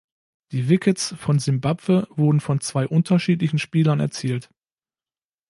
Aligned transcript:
Die 0.51 0.67
Wickets 0.67 1.13
von 1.19 1.37
Simbabwe 1.37 2.07
wurden 2.09 2.39
von 2.39 2.59
zwei 2.59 2.87
unterschiedlichen 2.87 3.59
Spielern 3.59 3.99
erzielt. 3.99 4.49